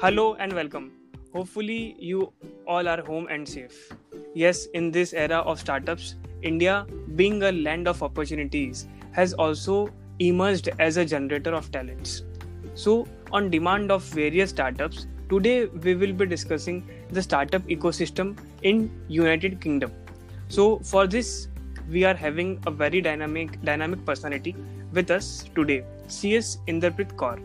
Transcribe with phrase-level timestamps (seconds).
[0.00, 0.92] Hello and welcome.
[1.32, 2.32] Hopefully, you
[2.68, 3.92] all are home and safe.
[4.32, 6.86] Yes, in this era of startups, India,
[7.16, 12.22] being a land of opportunities, has also emerged as a generator of talents.
[12.74, 18.88] So, on demand of various startups, today we will be discussing the startup ecosystem in
[19.08, 19.90] United Kingdom.
[20.46, 21.48] So, for this,
[21.90, 24.54] we are having a very dynamic dynamic personality
[24.92, 27.38] with us today, CS Inderprit Kaur.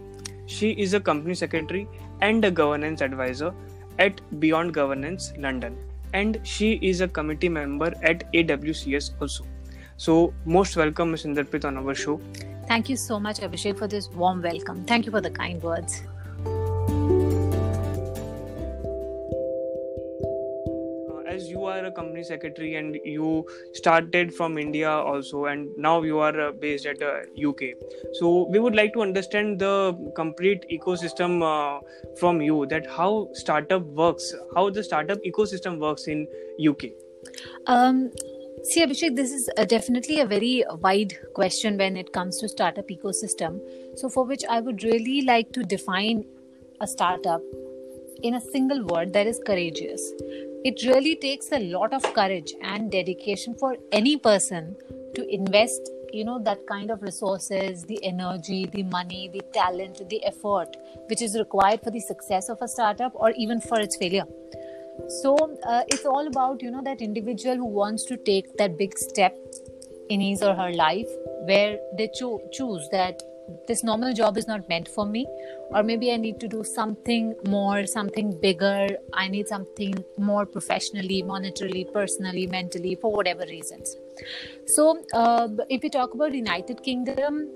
[0.46, 1.88] She is a company secretary
[2.28, 3.54] and a governance advisor
[4.00, 5.78] at Beyond Governance London,
[6.14, 9.46] and she is a committee member at AWCS also.
[9.98, 11.26] So, most welcome, Ms.
[11.26, 12.20] Inderprit, on our show.
[12.68, 14.84] Thank you so much, Abhishek, for this warm welcome.
[14.86, 16.04] Thank you for the kind words.
[21.80, 26.52] Are a company secretary and you started from India also, and now you are uh,
[26.52, 27.74] based at uh, UK.
[28.14, 31.80] So we would like to understand the complete ecosystem uh,
[32.20, 32.66] from you.
[32.68, 36.28] That how startup works, how the startup ecosystem works in
[36.60, 36.92] UK.
[37.68, 38.12] Um,
[38.66, 42.88] See, Abhishek, this is a definitely a very wide question when it comes to startup
[42.88, 43.60] ecosystem.
[43.98, 46.24] So, for which I would really like to define
[46.80, 47.42] a startup
[48.24, 50.02] in a single word that is courageous.
[50.66, 54.76] It really takes a lot of courage and dedication for any person
[55.16, 60.24] to invest, you know, that kind of resources, the energy, the money, the talent, the
[60.26, 60.78] effort,
[61.10, 64.26] which is required for the success of a startup or even for its failure
[65.08, 65.36] so
[65.68, 69.36] uh, it's all about you know that individual who wants to take that big step
[70.10, 71.08] in his or her life
[71.46, 73.22] where they cho- choose that
[73.68, 75.26] this normal job is not meant for me.
[75.72, 78.88] Or maybe i need to do something more something bigger.
[79.14, 83.96] I need something more professionally monetarily personally mentally for whatever reasons.
[84.68, 87.50] So uh, if we talk about united kingdom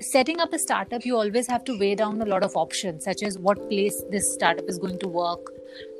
[0.00, 3.22] setting up a startup you always have to weigh down a lot of options such
[3.22, 5.52] as what place this startup is going to work.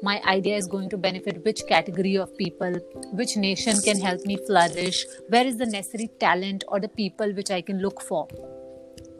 [0.03, 2.75] My idea is going to benefit which category of people
[3.13, 7.51] which nation can help me flourish where is the necessary talent or the people which
[7.51, 8.29] i can look for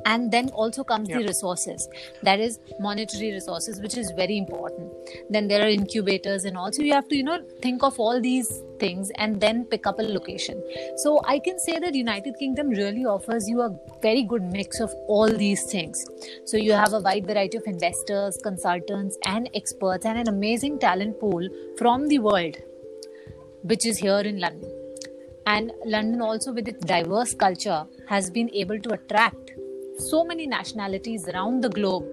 [0.05, 1.19] and then also comes yeah.
[1.19, 1.89] the resources.
[2.23, 4.93] That is monetary resources which is very important.
[5.31, 8.63] Then there are incubators and also you have to you know think of all these
[8.79, 10.63] things and then pick up a location.
[10.97, 13.71] So i can say that united kingdom really offers you a
[14.03, 16.05] very good mix of all these things.
[16.45, 21.19] So you have a wide variety of investors consultants and experts and an amazing talent
[21.21, 21.49] pool
[21.79, 22.57] from the world
[23.63, 24.71] which is here in london.
[25.47, 29.53] And london also with its diverse culture has been able to attract
[29.99, 32.05] so many nationalities around the globe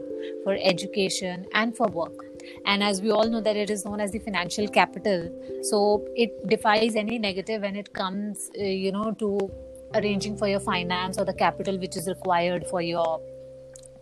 [0.43, 2.25] for education and for work.
[2.65, 5.29] And as we all know that it is known as the financial capital
[5.63, 9.51] so it defies any negative when it comes uh, you know to
[9.93, 13.21] arranging for your finance or the capital which is required for your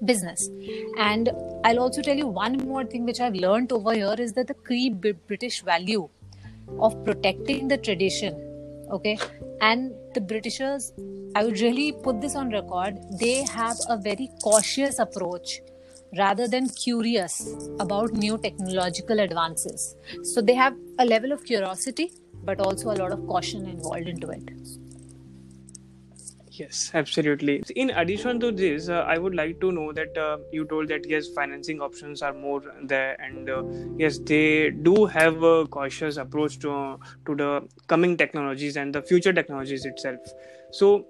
[0.06, 0.50] business.
[0.98, 1.30] And
[1.66, 4.54] i'll also tell you one more thing which i've learned over here is that the
[4.68, 6.08] key british value
[6.80, 8.34] of protecting the tradition
[8.92, 9.18] okay
[9.62, 10.94] and the britishers
[11.36, 15.62] i would really put this on record they have a very cautious approach
[16.18, 17.40] rather than curious
[17.80, 22.12] about new technological advances so they have a level of curiosity
[22.44, 24.52] but also a lot of caution involved into it
[26.52, 27.62] Yes, absolutely.
[27.76, 31.08] In addition to this, uh, I would like to know that uh, you told that
[31.08, 33.64] yes, financing options are more there, and uh,
[33.98, 36.98] yes, they do have a cautious approach to
[37.28, 40.20] to the coming technologies and the future technologies itself.
[40.72, 41.06] So,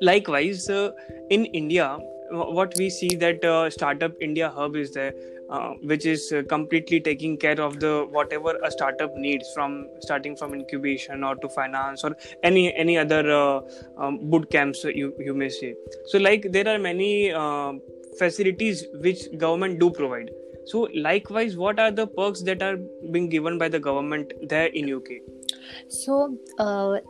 [0.00, 0.90] likewise, uh,
[1.30, 1.98] in India,
[2.30, 5.12] what we see that uh, startup India hub is there
[5.50, 10.34] uh, which is uh, completely taking care of the whatever a startup needs from starting
[10.34, 13.60] from incubation or to finance or any any other uh,
[13.98, 15.74] um, boot camps you you may say
[16.06, 17.72] so like there are many uh,
[18.18, 20.30] facilities which government do provide.
[20.64, 22.76] So likewise what are the perks that are
[23.10, 25.08] being given by the government there in uk
[25.88, 26.38] so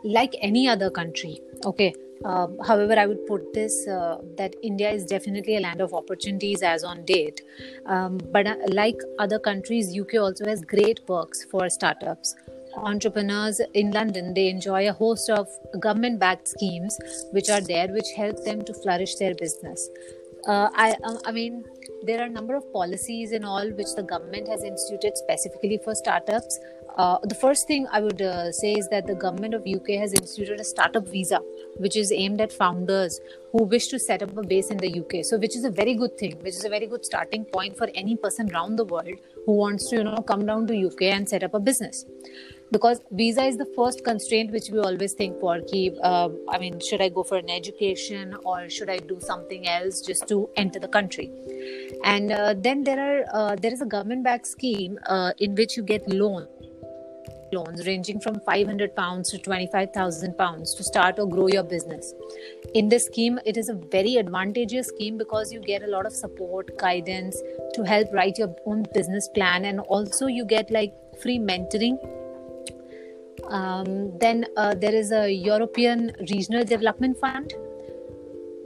[0.03, 1.93] like any other country okay
[2.25, 6.61] um, however, I would put this uh, that India is definitely a land of opportunities
[6.61, 7.41] as on date.
[7.85, 12.35] Um, but uh, like other countries, UK also has great perks for startups.
[12.75, 15.47] Entrepreneurs in London they enjoy a host of
[15.79, 16.97] government-backed schemes
[17.31, 19.89] which are there, which help them to flourish their business.
[20.47, 21.63] Uh, I, uh, I mean,
[22.03, 25.93] there are a number of policies and all which the government has instituted specifically for
[25.93, 26.59] startups.
[26.95, 30.13] Uh, the first thing I would uh, say is that the government of UK has
[30.13, 31.39] instituted a startup visa,
[31.77, 33.19] which is aimed at founders
[33.51, 35.25] who wish to set up a base in the UK.
[35.25, 37.89] So, which is a very good thing, which is a very good starting point for
[37.95, 41.27] any person around the world who wants to, you know, come down to UK and
[41.27, 42.05] set up a business.
[42.73, 46.79] because visa is the first constraint which we always think for keep uh, i mean
[46.87, 50.79] should i go for an education or should i do something else just to enter
[50.85, 51.27] the country
[52.13, 55.77] and uh, then there are uh, there is a government backed scheme uh, in which
[55.77, 56.47] you get loan
[57.53, 62.13] loans ranging from 500 pounds to 25000 pounds to start or grow your business.
[62.73, 66.13] In this scheme it is a very advantageous scheme because you get a lot of
[66.13, 67.41] support guidance
[67.75, 71.97] to help write your own business plan and also you get like free mentoring.
[73.49, 77.53] Um, then uh, there is a european regional development fund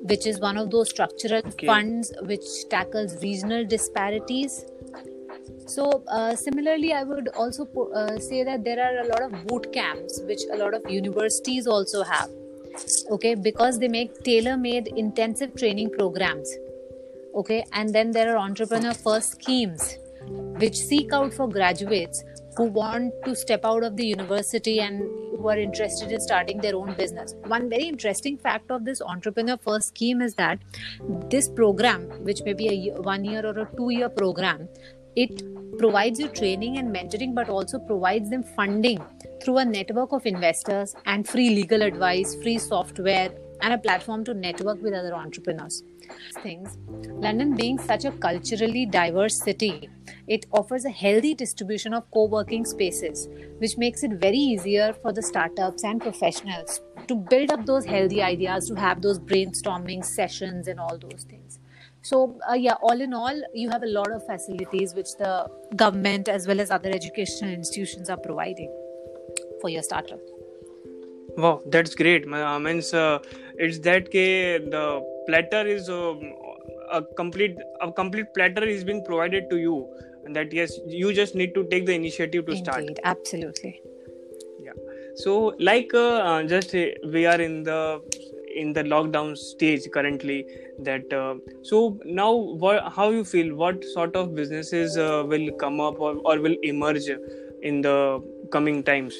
[0.03, 1.67] which is one of those structural okay.
[1.67, 4.65] funds which tackles regional disparities
[5.67, 9.71] so, uh, similarly, I would also uh, say that there are a lot of boot
[9.73, 12.29] camps, which a lot of universities also have.
[13.11, 16.49] Okay, because they make tailor made intensive training programs.
[17.35, 19.97] Okay, and then there are entrepreneur first schemes,
[20.57, 22.23] which seek out for graduates
[22.55, 25.01] who want to step out of the university and
[25.37, 27.35] who are interested in starting their own business.
[27.45, 30.59] One very interesting fact of this entrepreneur first scheme is that
[31.29, 34.67] this program, which may be a year, one year or a two year program,
[35.15, 35.43] it
[35.77, 39.03] provides you training and mentoring, but also provides them funding
[39.43, 43.29] through a network of investors and free legal advice, free software,
[43.61, 45.83] and a platform to network with other entrepreneurs.
[46.41, 46.77] Things.
[47.25, 49.89] London being such a culturally diverse city,
[50.27, 53.27] it offers a healthy distribution of co-working spaces,
[53.57, 58.21] which makes it very easier for the startups and professionals to build up those healthy
[58.21, 61.46] ideas, to have those brainstorming sessions and all those things.
[62.07, 62.17] So,
[62.49, 66.47] uh, yeah, all in all, you have a lot of facilities which the government as
[66.47, 68.69] well as other educational institutions are providing
[69.61, 70.21] for your startup.
[71.37, 72.25] Wow, that's great.
[72.31, 73.19] I means uh,
[73.57, 74.23] it's that ke
[74.75, 74.85] the
[75.27, 76.23] platter is um,
[76.99, 79.75] a complete a complete platter is being provided to you,
[80.23, 83.03] and that yes, you just need to take the initiative to Indeed, start.
[83.15, 83.81] Absolutely.
[84.69, 84.79] Yeah.
[85.25, 86.87] So, like, uh, uh just uh,
[87.17, 87.81] we are in the
[88.63, 90.45] in the lockdown stage currently
[90.79, 92.31] that uh, so now
[92.97, 97.09] how you feel what sort of businesses uh, will come up or, or will emerge
[97.61, 97.97] in the
[98.51, 99.15] coming times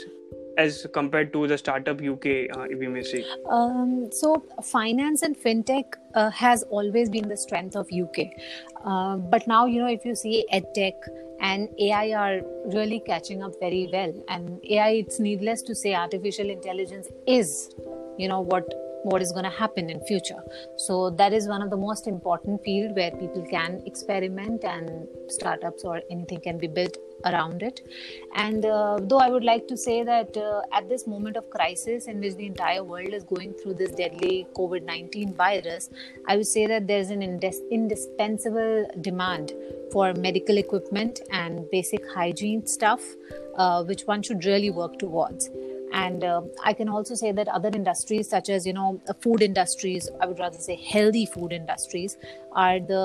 [0.57, 2.25] as compared to the startup UK,
[2.55, 3.23] uh, if we may say?
[3.49, 8.25] Um, so, finance and fintech uh, has always been the strength of UK.
[8.83, 10.93] Uh, but now, you know, if you see edtech
[11.39, 14.13] and AI are really catching up very well.
[14.27, 17.69] And AI, it's needless to say, artificial intelligence is,
[18.17, 18.65] you know, what
[19.03, 20.41] what is going to happen in future.
[20.77, 25.83] So that is one of the most important field where people can experiment and startups
[25.83, 27.81] or anything can be built around it.
[28.35, 32.07] And uh, though i would like to say that uh, at this moment of crisis
[32.07, 35.89] in which the entire world is going through this deadly covid-19 virus
[36.27, 39.53] i would say that there's an indis- indispensable demand
[39.91, 43.01] for medical equipment and basic hygiene stuff
[43.57, 45.49] uh, which one should really work towards
[46.03, 48.87] and uh, i can also say that other industries such as you know
[49.25, 52.17] food industries i would rather say healthy food industries
[52.65, 53.03] are the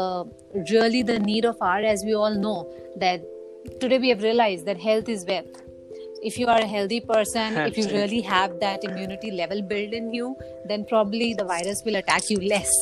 [0.73, 2.57] really the need of our as we all know
[3.05, 3.29] that
[3.81, 5.63] today we have realized that health is wealth
[6.23, 10.13] if you are a healthy person if you really have that immunity level built in
[10.15, 12.73] you then probably the virus will attack you less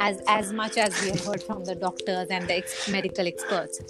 [0.00, 3.80] as as much as we have heard from the doctors and the ex- medical experts.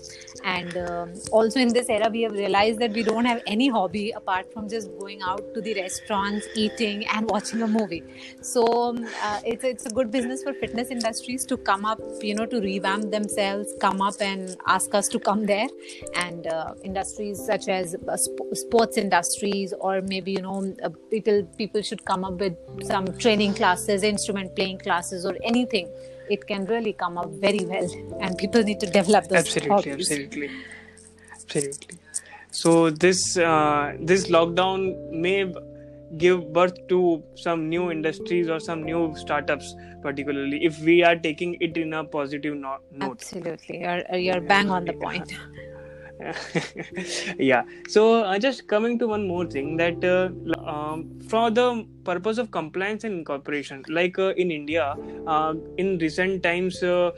[0.45, 4.11] And um, also in this era we have realized that we don't have any hobby
[4.13, 8.03] apart from just going out to the restaurants eating and watching a movie.
[8.43, 12.35] So um, uh, it's it's a good business for fitness industries to come up you
[12.35, 15.69] know to revamp themselves come up and ask us to come there.
[16.15, 21.43] And uh, industries such as uh, sp- sports industries or maybe you know uh, people
[21.59, 25.89] people should come up with some training classes instrument playing classes or anything.
[26.29, 27.89] It can really come up very well
[28.21, 30.11] and people need to develop those absolutely hobbies.
[30.11, 30.51] absolutely.
[31.33, 31.99] Absolutely.
[32.53, 35.53] So this uh, this lockdown may
[36.19, 41.57] give birth to some new industries or some new startups particularly if we are taking
[41.61, 43.21] it in a positive no- note.
[43.21, 43.81] Absolutely.
[43.81, 45.33] You're, you're bang on the point
[47.39, 47.65] yeah.
[47.87, 50.31] So uh, just coming to one more thing that uh,
[50.69, 56.43] um, for the purpose of compliance and incorporation like uh, in india uh, in recent
[56.43, 57.11] times uh,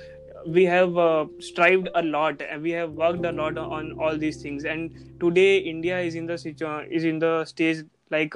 [0.47, 4.39] we have uh, strived a lot and we have worked a lot on all these
[4.39, 4.65] things.
[4.65, 4.91] And
[5.21, 8.35] today india is in the situ- is in the stage like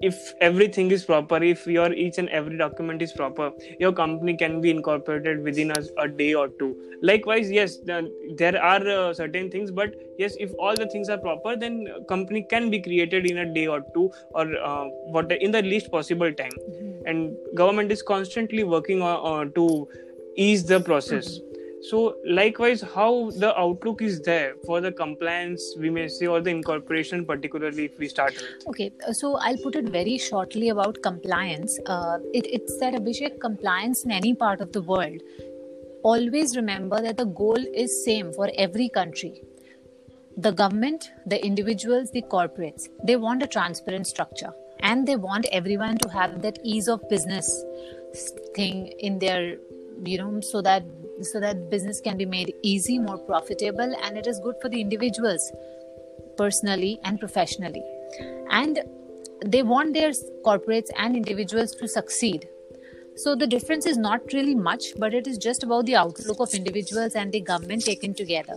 [0.00, 4.60] if everything is proper if your each and every document is proper your company can
[4.60, 6.74] be incorporated within a, a day or two.
[7.02, 7.78] Likewise yes
[8.36, 12.46] there are uh, certain things but yes if all the things are proper then company
[12.48, 14.84] can be created in a day or two or uh,
[15.16, 16.50] what in the least possible time.
[16.50, 17.06] Mm-hmm.
[17.06, 19.88] and government is constantly working on, uh, to
[20.36, 21.38] ease the process.
[21.38, 21.49] mm-hmm
[21.82, 26.50] so likewise how the outlook is there for the compliance we may say or the
[26.50, 28.68] incorporation particularly if we start with?
[28.68, 31.78] Okay uh, so i'll put it very shortly about compliance.
[31.86, 35.22] Uh, it, it's that abhishek compliance in any part of the world.
[36.02, 39.42] Always remember that the goal is same for every country.
[40.36, 44.52] The government the individuals the corporates they want a transparent structure.
[44.82, 47.64] And they want everyone to have that ease of business
[48.54, 49.58] thing in their
[50.04, 50.84] you know so that
[51.22, 54.80] so that business can be made easy more profitable and it is good for the
[54.80, 55.52] individuals
[56.36, 57.84] personally and professionally.
[58.50, 58.80] And
[59.44, 60.10] they want their
[60.44, 62.48] corporates and individuals to succeed.
[63.16, 66.54] So the difference is not really much but it is just about the outlook of
[66.54, 68.56] individuals and the government taken together.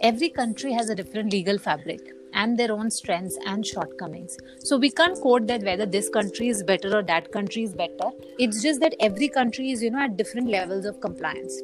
[0.00, 2.00] Every country has a different legal fabric
[2.34, 4.36] and their own strengths and shortcomings.
[4.58, 8.10] So we can't quote that whether this country is better or that country is better.
[8.38, 11.60] It's just that every country is, you know, at different levels of compliance.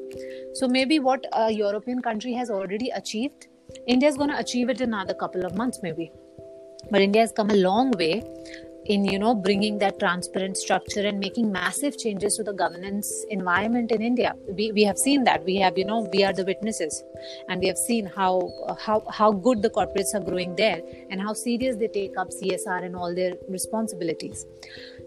[0.54, 3.48] So maybe what a European country has already achieved,
[3.86, 6.10] India is going to achieve it in another couple of months, maybe.
[6.90, 8.22] But India has come a long way
[8.88, 13.92] in you know bringing that transparent structure and making massive changes to the governance environment
[13.92, 14.34] in india.
[14.56, 15.44] We, we have seen that.
[15.44, 17.02] We have you know we are the witnesses.
[17.48, 20.80] And we have seen how how how good the corporates are growing there
[21.10, 24.46] and how serious they take up csr and all their responsibilities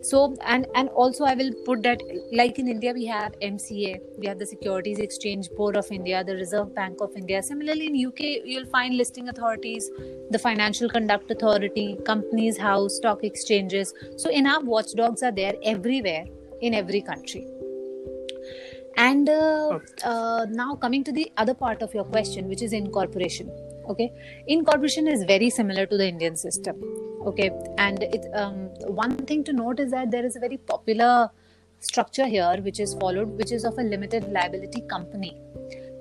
[0.01, 2.01] so and and also i will put that
[2.33, 6.35] like in india we have mca we have the securities exchange board of india the
[6.35, 7.41] reserve bank of india.
[7.43, 9.89] Similarly in uk you'll find listing authorities
[10.31, 13.93] the financial conduct authority companies house stock exchanges.
[14.17, 16.25] So enough watchdogs are there everywhere
[16.61, 17.45] in every country.
[18.97, 23.51] And uh, uh, now coming to the other part of your question which is incorporation
[23.89, 24.11] okay?
[24.47, 26.81] Incorporation is very similar to the indian system
[27.25, 27.51] okay.
[27.77, 28.69] And it um,
[29.03, 31.29] one thing to note is that there is a very popular
[31.79, 35.35] structure here which is followed which is of a limited liability company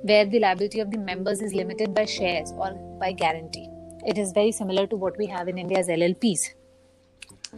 [0.02, 3.68] where the liability of the members is limited by shares or by guarantee.
[4.06, 6.50] It is very similar to what we have in india as llps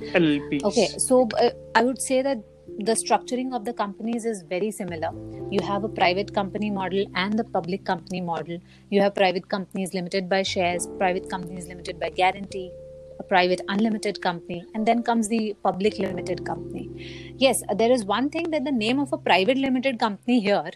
[0.01, 0.89] llps okay.
[0.99, 2.39] So uh, i would say that
[2.79, 5.11] the structuring of the companies is very similar.
[5.51, 8.59] You have a private company model and the public company model.
[8.91, 12.71] You have private companies limited by shares private companies limited by guarantee
[13.19, 17.35] a private unlimited company, and then comes the public limited company.
[17.39, 20.71] Yes, there is one thing that the name of a private limited company here,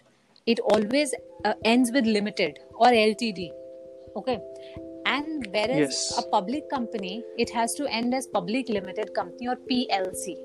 [0.45, 1.13] it always
[1.45, 3.51] uh, ends with limited or LTD.
[4.15, 4.39] Okay.
[5.05, 6.17] And whereas yes.
[6.17, 10.35] a public company, it has to end as public limited company or PLC.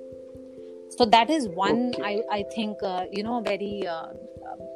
[0.91, 2.21] So that is one, okay.
[2.31, 4.09] I, I think, uh, you know, very uh,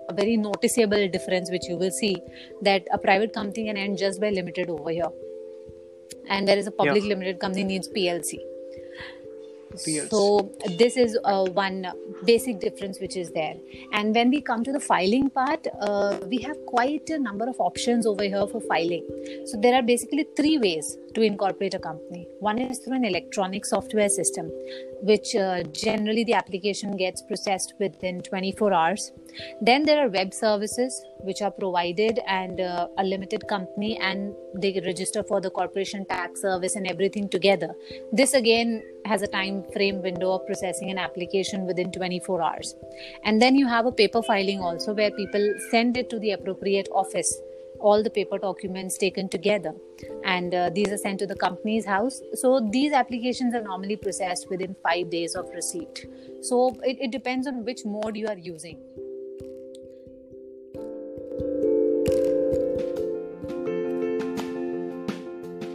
[0.09, 2.17] a very noticeable difference which you will see
[2.63, 5.11] that a private company can end just by limited over here
[6.29, 7.09] and there is a public yeah.
[7.09, 8.39] limited company needs PLC.
[9.73, 10.09] PLC.
[10.11, 11.87] So this is uh, one
[12.25, 13.55] basic difference which is there.
[13.93, 17.57] And when we come to the filing part, uh, we have quite a number of
[17.59, 19.07] options over here for filing.
[19.47, 22.29] So there are basically three ways to incorporate a company.
[22.41, 24.51] One is through an electronic software system,
[25.01, 29.13] which uh, generally the application gets processed within 24 hours.
[29.63, 34.79] Then there are web services which are provided and uh, a limited company and they
[34.85, 37.75] register for the corporation tax service and everything together.
[38.13, 42.75] This again has a time frame window of processing an application within 24 hours.
[43.25, 46.89] And then you have a paper filing also where people send it to the appropriate
[46.93, 47.41] office
[47.81, 49.75] all the paper documents taken together.
[50.25, 52.21] And uh, these are sent to the Companies House.
[52.35, 56.07] So these applications are normally processed within five days of receipt.
[56.43, 58.79] So it, it depends on which mode you are using.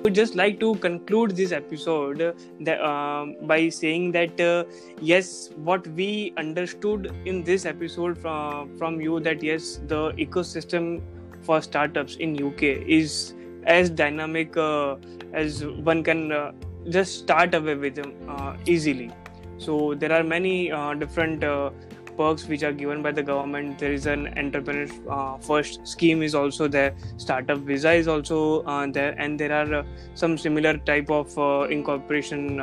[0.03, 4.63] Would just like to conclude this episode that, um, by saying that uh,
[4.99, 11.03] yes what we understood in this episode from from you that yes the ecosystem
[11.43, 13.33] for startups in UK is
[13.65, 14.95] as dynamic uh,
[15.33, 16.51] as one can uh,
[16.89, 19.11] just start away with them uh, easily.
[19.57, 21.69] So there are many uh, different uh,
[22.17, 23.77] perks which are given by the government.
[23.77, 26.95] There is an entrepreneur uh, first scheme is also there.
[27.17, 31.37] Startup visa is also there, and there are some similar type of
[31.71, 32.57] incorporation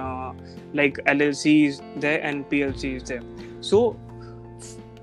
[0.74, 3.22] like LLCs there and PLCs there.
[3.60, 3.98] So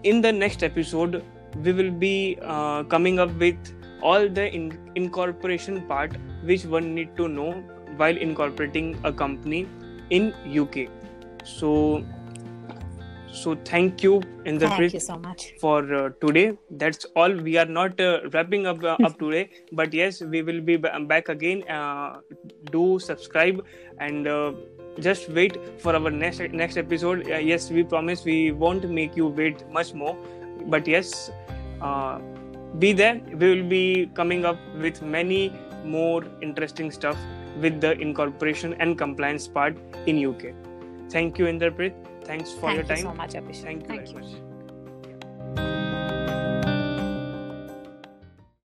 [0.03, 1.23] in the next episode
[1.63, 3.57] we will be uh, coming up with
[4.01, 7.51] all the in- incorporation part which one need to know
[7.97, 9.67] while incorporating a company
[10.09, 10.87] in UK.
[11.43, 12.03] So,
[13.31, 16.57] so thank you, Inderpreet, thank you so much for uh, today.
[16.69, 17.31] That's all.
[17.31, 21.29] We are not uh, wrapping up uh, up today, but yes, we will be back
[21.29, 21.63] again.
[21.69, 22.19] Uh,
[22.71, 23.65] do subscribe
[23.99, 24.53] and uh,
[24.99, 27.29] just wait for our next next episode.
[27.29, 30.17] Uh, yes, we promise we won't make you wait much more,
[30.67, 31.31] but yes
[31.81, 32.19] uh,
[32.79, 33.21] be there.
[33.33, 35.53] We will be coming up with many
[35.85, 37.17] more interesting stuff
[37.61, 40.41] with the incorporation and compliance part in uk
[41.09, 41.93] thank you inderpreet
[42.25, 42.97] thanks for Thank your you time.
[42.97, 44.19] so much, thank you Thank very you.
[45.55, 45.84] much